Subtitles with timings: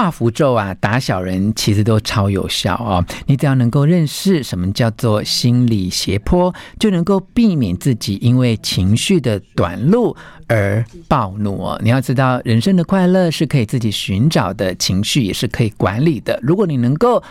[0.00, 3.04] 画符咒啊，打小人其实都超有效哦。
[3.26, 10.16] 你只要能够认识什么叫做心理斜坡，就能够避免自己因为情绪的短路
[10.48, 11.78] 而暴怒哦。
[11.84, 16.40] 你要知道，人生的快乐是可以自己寻找的，情绪也是可以管理的。
[16.42, 17.22] 如果你能够。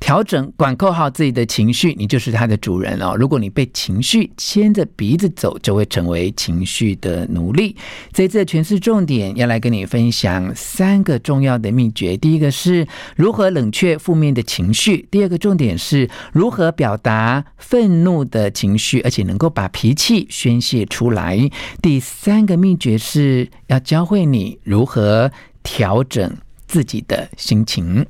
[0.00, 3.16] 调整、管控好自己的情绪，你就是他的主人哦。
[3.18, 7.74] 如果你被情绪牵着鼻子走，就会成为情绪的奴隶。
[8.12, 12.18] 这一次的权式重点要来跟你分享三个重要的秘诀。
[12.18, 21.48] 第一个是如何冷却负面的情绪；第二个重点是如何表达愤怒的情绪，而且能够把脾气宣泄出来；
[21.80, 25.30] 第三个秘诀是要教会你如何
[25.62, 28.04] 调整自己的心情。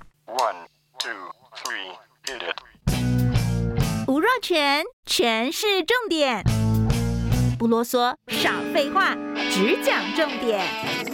[4.47, 6.45] 全全是重点，
[7.59, 9.17] 不啰嗦，少废话，
[9.51, 11.14] 只讲重点。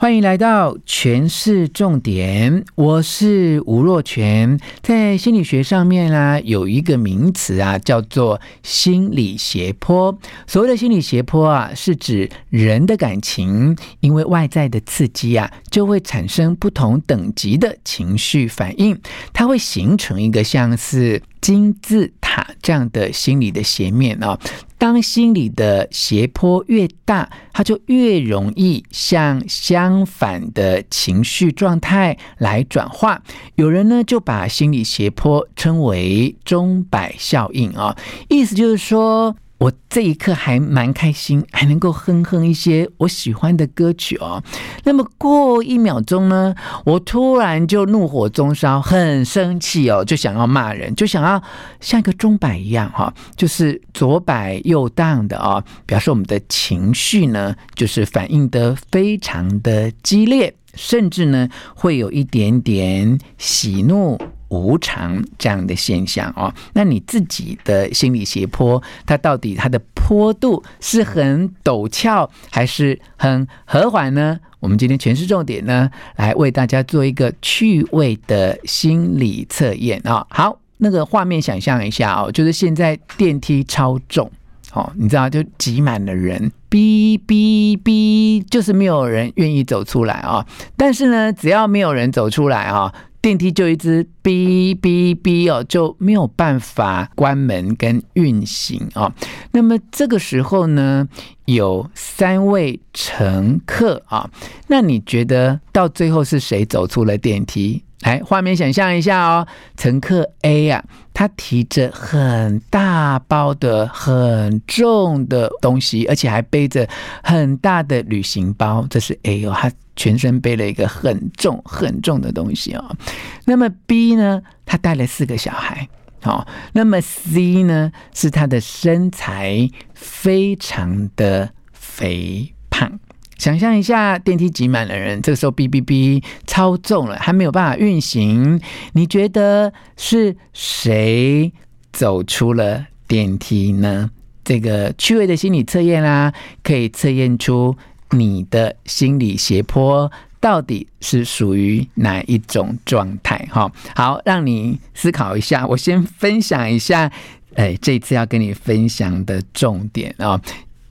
[0.00, 4.58] 欢迎来到全市重点，我是吴若权。
[4.80, 10.18] 在心理学上面啊，有一个名词啊，叫做心理斜坡。
[10.46, 18.98] 所谓的心理斜坡啊，是指人的感情因为外在的刺激啊，就会产生不同等级的情绪反应，
[19.34, 24.38] 它会形成一个像是金字塔这样的心理的斜面啊。
[24.78, 33.20] 当心理的斜坡越大，它就越容易向相反的情绪状态来转化。
[33.56, 37.96] 有人呢就把心理斜坡称为钟摆效应啊，
[38.28, 39.34] 意思就是说。
[39.60, 44.42] 我这一刻还蛮开心，还能够哼哼一些我喜欢的歌曲哦。
[44.84, 46.54] 那么过一秒钟呢，
[46.86, 51.42] 我突然就怒火中烧，很生气哦，就想要骂人，就想要
[51.78, 64.18] 像一个钟摆一样哈，就是左摆右荡的啊，表示我们的情绪呢，就是反应得非常的激烈，甚至呢会有一点点喜怒。
[64.50, 74.38] 无常这样的现象哦，那你自己的心理斜坡，它到底它的坡度是很陡峭还是很和缓呢？
[74.58, 80.26] 我们今天全是重点呢，来为大家做一个趣味的心理测验啊。
[80.28, 84.30] 好，那个画面想象一下哦，就是现在电梯超重
[84.72, 90.44] 哦，你知道就挤满了人，哔哔哔，就是没有人愿意走出来啊。
[90.76, 92.92] 但是呢，只要没有人走出来啊。
[93.22, 99.12] 电梯就一直哔哔哔哦，就没有办法关门跟运行哦。
[99.52, 101.06] 那么这个时候呢，
[101.44, 104.30] 有三位乘客啊，
[104.68, 107.84] 那你觉得到最后是谁走出了电梯？
[108.02, 109.46] 来，画面想象一下哦，
[109.76, 116.88] 乘客 A 呀、啊，他提着很大包的很重的东西，而且还背着
[117.22, 122.96] 很大的旅行包，这是 A 哦，他全身背了一个很重很重的东西哦。
[123.44, 125.86] 那么 B 呢，他带了四个小孩，
[126.22, 132.98] 好，那么 C 呢，是他的身材非常的肥胖。
[133.40, 138.60] 想象一下，电梯挤满了人，这个时候哔哔哔超重了，还没有办法运行。
[138.92, 141.50] 你觉得是谁
[141.90, 144.10] 走出了电梯呢？
[144.44, 146.30] 这个趣味的心理测验啦，
[146.62, 147.74] 可以测验出
[148.10, 153.48] 你的心理斜坡到底是属于哪一种状态。
[153.50, 155.66] 哈，好，让你思考一下。
[155.66, 157.10] 我先分享一下，
[157.54, 160.38] 哎，这次要跟你分享的重点啊。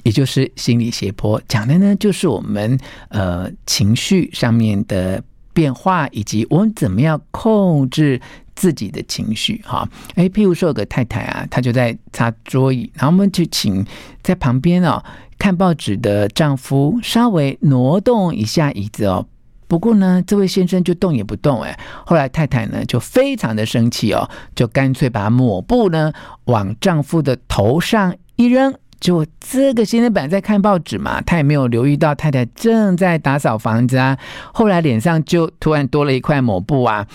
[0.09, 2.75] 也就是心理斜坡讲的呢，就是我们
[3.09, 5.23] 呃情绪上面的
[5.53, 8.19] 变化，以及我们怎么样控制
[8.55, 9.87] 自己的情绪哈。
[10.15, 13.85] 哎，譬如说有个太太啊，她就在擦桌椅，然后我们就请
[14.23, 14.99] 在旁边哦
[15.37, 19.23] 看报纸的丈夫稍微挪动一下椅子哦。
[19.67, 21.79] 不过呢，这位先生就动也不动哎。
[22.03, 26.11] 后来太太呢就非常的生气哦，就干脆把抹布呢
[26.45, 28.73] 往丈夫的头上一扔。
[28.99, 34.17] 就这个先生本在看报纸嘛，他也没有留意到太太正在打扫房子啊。
[34.53, 37.07] 后来脸上就突然多了一块抹布啊，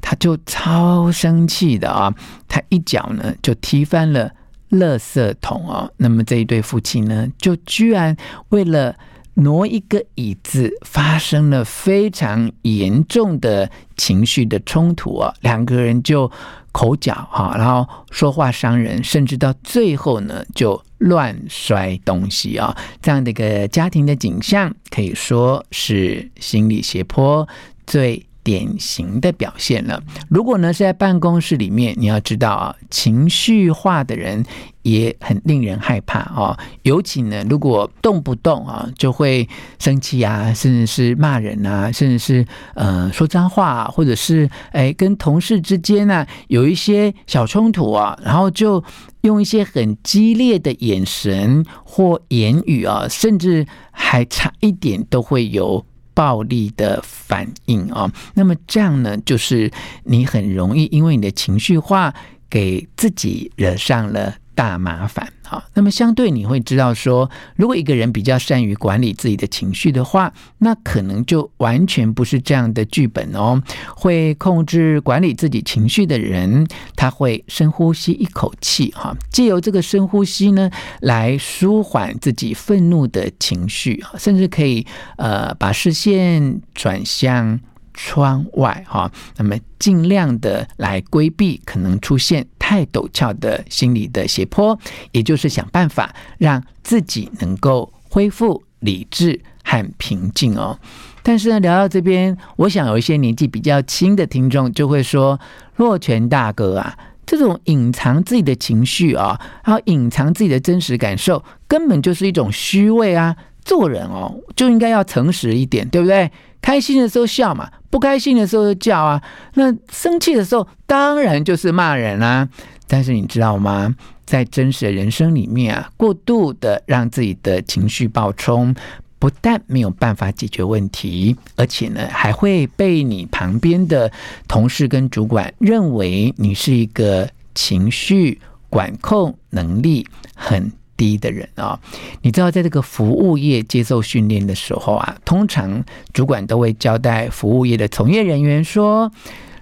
[0.00, 2.14] 他就超生气的啊，
[2.48, 4.30] 他一脚呢就踢翻了
[4.70, 5.92] 垃圾桶哦。
[5.98, 8.16] 那么这一对夫妻呢，就居然
[8.48, 8.94] 为了
[9.36, 16.30] 挪一个椅子，发生了非常严重的情绪的冲突啊，两个人就
[16.72, 27.46] 口角哈，然后说话伤人，甚至到最后呢就乱摔东西啊，这样的一个家庭的景象，可以说是心理斜坡
[27.86, 30.00] 最典型的表现了。
[30.28, 34.44] 如果呢是在办公室里面，你要知道啊，情绪化的人
[34.82, 36.56] 也很令人害怕啊。
[36.82, 39.48] 尤其呢，如果动不动啊就会
[39.80, 48.84] 生气啊，甚至是骂人啊，甚至是呃说脏话啊，或者是哎跟同事之间呢有一些小冲突啊，然后就
[49.22, 55.84] 用一些很激烈的眼神或言语啊，甚至还差一点都会有。
[56.16, 59.70] 暴力的反应啊，那么这样呢，就是
[60.04, 62.14] 你很容易因为你的情绪化，
[62.48, 65.32] 给自己惹上了大麻烦。
[65.44, 73.62] 好，那么相对你会知道说，如果一个人比较善于管理自己的情绪的话，那可能就完全不是这样的剧本哦。
[73.94, 76.66] 会控制管理自己情绪的人，
[76.96, 80.68] 他会深呼吸一口气，哈，借由这个深呼吸呢，
[81.00, 84.84] 来舒缓自己愤怒的情绪，甚至可以
[85.16, 87.60] 呃把视线转向。
[87.96, 94.78] 窗外哈，那么尽量的来规避可能出现太陡峭的心理的斜坡，
[95.10, 100.78] 也就是想办法让自己能够恢复理智和平静哦。
[101.22, 105.40] 但是呢，聊到这边，我想有一些年纪比较轻的听众就会说
[105.76, 113.34] ：“洛泉大哥啊，这种隐藏自己的情绪啊，还有隐藏自己的真实感受，根本就是一种虚伪啊！
[113.66, 116.30] 做人哦，就应该要诚实一点，对不对？”
[116.62, 119.20] 开心的时候笑嘛，不开心的时候就叫啊。
[119.54, 122.48] 那生气的时候，当然就是骂人啊。
[122.88, 123.94] 但是你知道吗？
[124.24, 128.74] 在真实的人生里面啊，过度的让自己的情绪暴冲，
[129.20, 134.10] 不但没有办法解决问题，而且呢，还会被你旁边的
[134.48, 140.04] 同事跟主管认为你是一个情绪管控能力
[140.34, 141.78] 很低的人啊，
[142.22, 149.10] 你知道，在这个服务业接受训练的时候啊，通常主管都会交代服务业的从业人员说，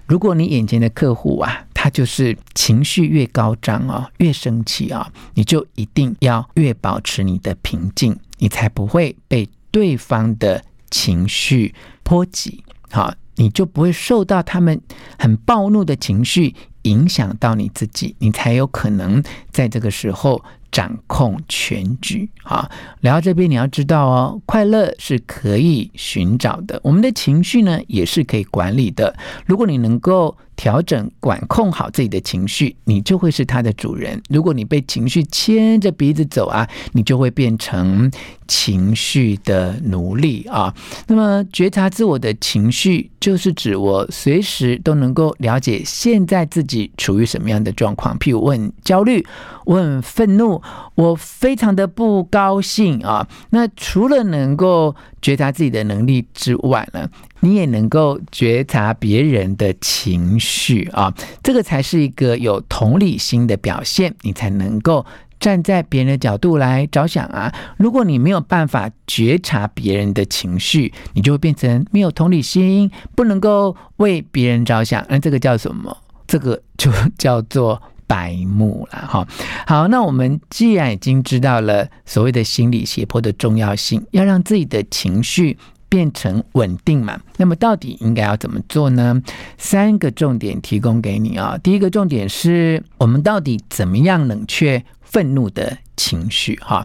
[0.06, 14.80] 如果你眼前的客户啊，他就是情绪越高涨啊，越生气啊，你就一定要越保持你的平静，你才不会被对方的情绪波及，好，你就不会受到他们
[15.18, 20.44] 很暴怒的情绪影响到你自己，你才有可能在这个时候。
[20.74, 22.68] 掌控全局啊！
[23.00, 29.14] 聊到这边，你要知道哦，快乐是可以寻找的，我们的情绪呢也是可以管理的。
[29.46, 34.22] 如果你能够调整、管控好自己的情绪，你就会是他的主人。
[34.28, 38.10] 如果你被情绪牵着鼻子走啊，你就会变成
[38.46, 40.74] 情绪的奴隶啊。
[41.06, 48.18] 那么，觉察自我的情绪，就是指我随时都能够了解现在自己处于什么样的状况。
[48.18, 49.24] 譬如我很焦虑，
[49.64, 50.62] 我很愤怒，
[50.94, 53.26] 我非常的不高兴啊。
[53.50, 57.08] 那除了能够觉察自己的能力之外呢，
[57.44, 61.12] 你也能够觉察别人的情绪啊，
[61.42, 65.04] 这个才是一个有同理心的表现，你才能够
[65.38, 67.54] 站在别人的角度来着想啊。
[67.76, 75.04] 如果你没有办法觉察别人的情绪，你就会变成没有同理心，不能够为别人着想。
[75.10, 75.94] 那这个叫什么？
[76.26, 79.28] 这个就叫做白目了哈。
[79.66, 85.58] 好，那我们既然已经知道了所谓的心理胁迫的重要性，要让自己的情绪。
[85.94, 87.20] 变成稳定嘛？
[87.36, 89.22] 那么到底应该要怎么做呢？
[89.56, 91.56] 三个重点提供给你啊。
[91.62, 96.56] 第一个重点是我们到底怎么样冷却愤怒的情绪？
[96.56, 96.84] 哈，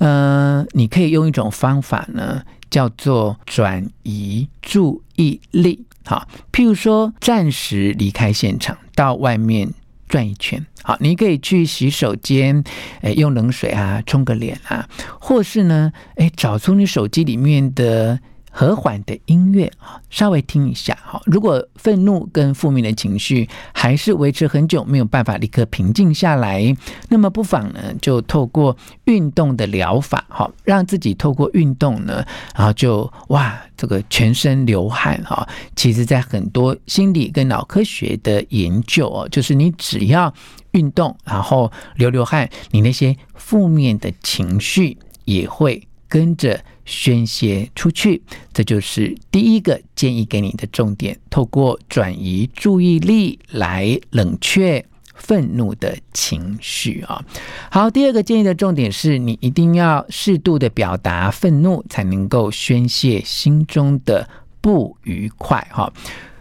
[0.00, 5.86] 嗯，你可以用一种方法呢，叫做转移注意力。
[6.04, 9.72] 好，譬如说暂时离开现场，到外面
[10.10, 10.62] 转一圈。
[10.82, 12.62] 好，你可以去洗手间，
[13.00, 14.86] 诶，用冷水啊冲个脸啊，
[15.18, 18.20] 或是呢，诶，找出你手机里面的。
[18.54, 21.18] 和缓的音乐啊，稍微听一下哈。
[21.24, 26.76] 如果愤怒跟负面的情绪还是维持很久，没有办法立刻平静下来，
[27.08, 32.22] 那么不妨呢，就透过运动的疗法哈，让自己透过运动呢，
[32.54, 35.48] 然后就哇，这个全身流汗哈。
[35.74, 40.32] 其实，在很多心理跟脑科学的研究哦，就是你只要
[40.72, 46.62] 运动，然后流流汗，你那些负面的情绪也会跟着。
[46.84, 48.22] 宣泄出去，
[48.52, 51.18] 这就是第一个建议给你的重点。
[51.30, 54.84] 透过转移注意力来冷却
[55.14, 57.24] 愤怒的情绪啊。
[57.70, 64.28] 好，第二个建议的重点是你一定要适度的表达愤怒，才能够宣泄心中的
[64.60, 65.92] 不愉快哈。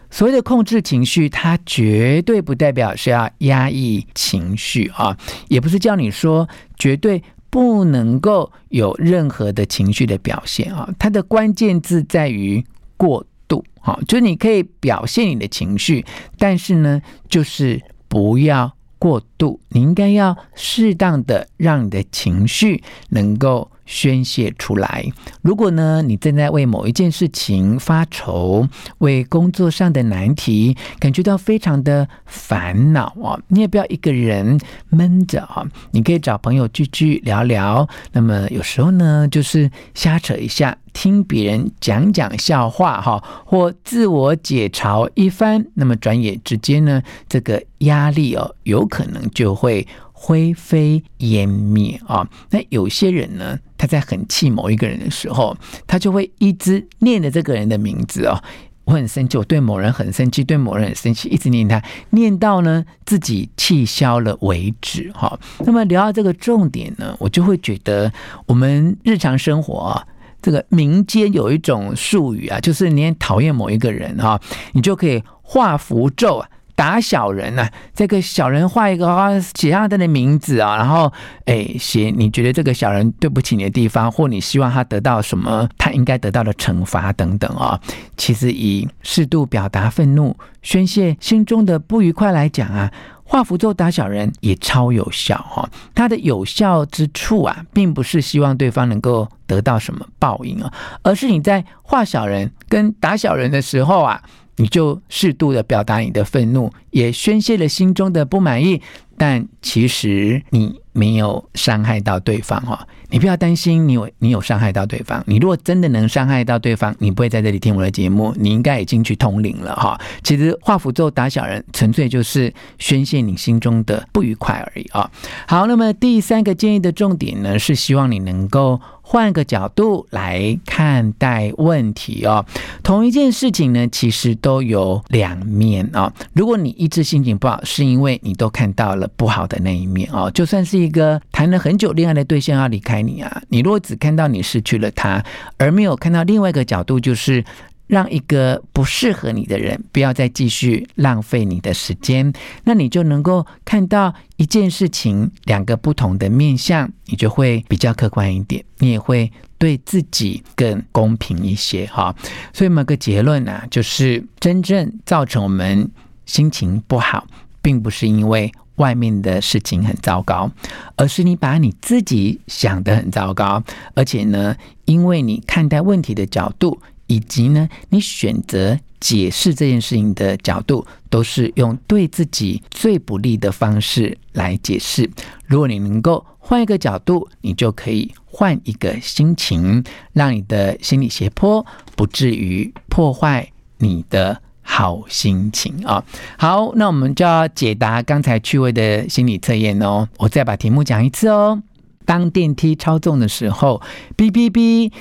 [0.10, 5.18] 所谓的控制情绪，它绝对不代表是要压抑情绪啊，
[5.48, 10.90] 也不是叫你说绝对不能够有任何的情绪的表现啊。
[10.98, 12.66] 它的关键字在于
[12.98, 16.04] 过度，好，就你可以表现你的情绪，
[16.40, 23.71] 但是呢，就是不要过度，你应该要适当的让你的情绪能够。
[23.86, 25.06] 宣泄出来。
[25.42, 28.68] 如果呢，你正在为某一件事情发愁，
[29.00, 34.60] 为工作上的难题感觉到非常的烦恼啊，你也不要一个人
[34.90, 37.88] 闷着啊，你可以找朋友聚聚聊聊。
[38.12, 45.66] 那么有时候呢，就是瞎扯一下，听别人讲讲笑话哈，或自我解嘲一番。
[45.74, 49.88] 那么转眼之间呢，这个压力哦，有可能就会。
[50.24, 52.30] 灰飞烟灭啊！
[52.52, 55.58] 那有些人呢，他在很气某一个人的时候，
[55.88, 58.40] 他就会一直念着这个人的名字哦。
[58.84, 65.40] 我很生气，我对某人很生气，对某人很生气，一直念他，念到呢自己气消了为止哈。
[65.66, 68.14] 那么聊到这个重点呢，我就会觉得
[68.46, 70.06] 我们日常生活啊，
[70.44, 74.40] 这个民间有一种术语啊，就是你讨厌某一个人哈，
[74.74, 76.48] 你就可以画符咒啊。
[76.82, 81.14] 打小人呐、啊，这个小人画一个啊，写上他的名字啊，然后
[81.46, 87.80] 哎写你觉得这个小人对不起你的地方，或你希望他得到什么他应该得到的惩罚等等啊。
[88.18, 92.92] 其实以适度表达愤怒、宣泄心中的不愉快来讲啊，
[93.24, 95.70] 画符咒打小人也超有效哈。
[95.94, 100.74] 它的有效之处啊，并不是希望对方能够得到什么报应啊，
[101.04, 104.20] 而是你在画小人跟打小人的时候啊。
[104.58, 108.82] 你就适度的表达你的愤怒，也宣泄了心中的不满意，
[109.22, 112.88] 但其实你没有伤害到对方哈。
[113.12, 115.24] 你不要担心你有你有伤害到对方。
[115.28, 120.00] 你如果真的能伤害到对方，你不会在这里听我的节目，你应该已经去通灵了哈。
[120.24, 125.12] 其实画符咒打小人，纯粹就是宣泄你心中的不愉快而已啊。
[125.46, 128.82] 好，那么第三个建议的重点呢，是希望你能够。
[129.04, 132.46] 换个角度来看待问题哦，
[132.82, 136.14] 同一件事情呢，其实都有两面哦。
[136.32, 140.30] 如果你一直心情不好，是因为你都看到了不好的那一面哦。
[140.32, 145.24] 就算是一个谈了很久恋爱的对象要离开你啊，你如果只看到你失去了他，
[145.58, 147.44] 而没有看到另外一个角度，就是。
[147.88, 152.32] 让一个不适合你的人不要再继续浪费你的时间，
[152.64, 162.16] 那你就能够看到一件事情两个不同的面相，你就会比较客观一点，你也会对自己更公平一些哈。
[162.54, 165.92] 所以某个结论呢、啊，就是真正造成我们
[166.26, 167.28] 心情不好，
[167.62, 170.52] 并不是因为外面的事情很糟糕，
[170.96, 173.64] 而是你把你自己想得很糟糕，
[173.96, 176.80] 而且呢，因为你看待问题的角度。
[177.08, 185.12] 以及呢，你选择解释这件事情的角度，都是用对自己最不利的方式来解释。
[185.46, 191.66] 如果你能够换一个角度，你就可以换一个心情，让你的心理斜坡
[191.98, 193.46] 不至于破坏
[193.80, 194.42] 你的
[194.82, 196.04] 好心情啊。
[196.40, 200.10] 好，那我们就要解答刚才趣味的心理测验哦。
[200.18, 201.62] 我再把题目讲一次哦。
[202.04, 203.80] 当电梯超重的时候，
[204.18, 204.92] 哔哔哔。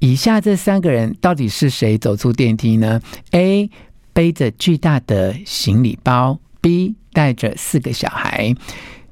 [0.00, 3.70] 以下这三个人到底是谁走出电梯呢？A
[4.12, 8.52] 背着巨大的行李包，B 带着四个小孩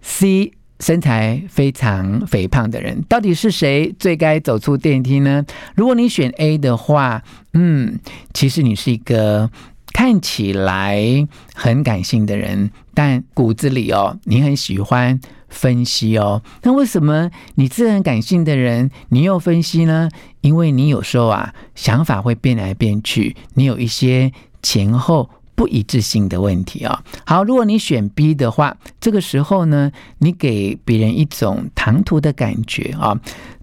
[0.03, 5.45] ，C 身材非常肥胖的人，到底是谁最该走出电梯呢？
[5.77, 7.23] 如果你选 A 的话，
[7.53, 8.01] 嗯，
[8.33, 9.51] 其实你是一个
[9.99, 11.27] 看起来
[11.57, 15.21] 很感性的人，但骨子里哦，你很喜欢。
[15.49, 20.09] 分析哦，那为什么你自然感性的人，你又分析呢？
[20.43, 24.31] 因为你有时候啊，想法会变来变去，你有一些
[24.63, 27.19] 前后不一致性的问题啊、哦。
[27.25, 33.19] 好，如果你选 B 的话，这个时候呢，你给别人一种唐突的感觉啊、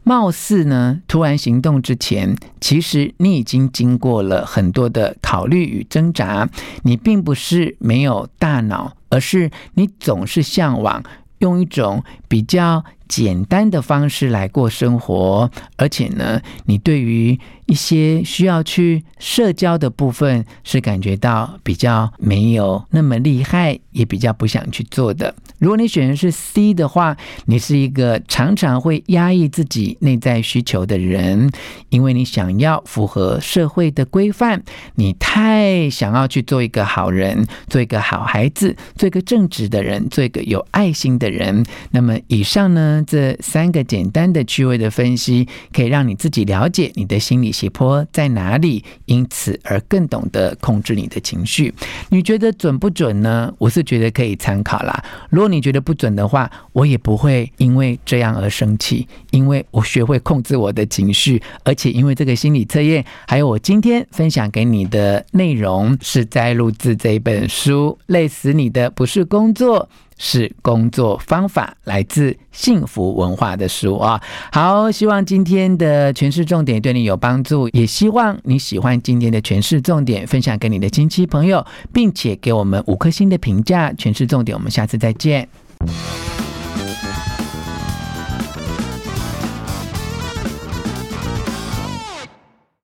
[0.07, 6.47] 貌似呢，突然行动之前，其实你已经经过了很多的考虑与挣扎，
[6.83, 11.03] 你并不是没有大脑，而是你总是向往。
[11.39, 25.35] 用一种比较简单的方式来过生活，而且呢，你对于一些需要去社交的部分是感觉到比较没有那么厉害，也比较不想去做的。
[25.59, 27.15] 如果你选的是 C 的话，
[27.45, 31.49] 你是一个常常会压抑自己内在需求的人，
[31.89, 34.61] 因为你想要符合社会的规范，
[34.95, 41.63] 你太想要去做一个好人，做一个好孩子，做一个正直的人，做一个有爱心的人。
[41.91, 51.73] 那么以上呢，这三个简单的趣味的分析，可以让你自己了解你的心理斜坡在哪里，因此而更懂得控制你的情绪。
[52.09, 53.53] 你觉得准不准呢？
[53.57, 55.03] 我是觉得可以参考啦。
[55.29, 69.89] 如果你觉得不准的话，我也不会因为这样而生气，因为我学会控制我的情绪，而且因为这个心理测验，还有我今天分享给你的内容，是摘录自这一本书《累死你的不是工作》。
[70.17, 74.21] 是工作方法，来自幸福文化的书啊。
[74.51, 83.91] 好，希望今天的诠释重点对你有帮助，也希望你喜欢今天的诠释重点，分享给你的亲戚朋友，并且给我们五颗星的评价。
[83.93, 85.47] 诠释重点，我们下次再见。